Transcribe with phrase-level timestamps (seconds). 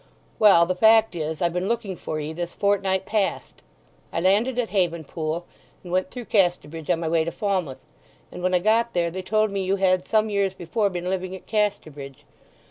[0.39, 3.61] Well, the fact is, I've been looking for 'ee this fortnight past.
[4.11, 5.43] I landed at Havenpool
[5.83, 7.85] and went through Casterbridge on my way to Falmouth,
[8.31, 11.35] and when I got there, they told me you had some years before been living
[11.35, 12.25] at Casterbridge.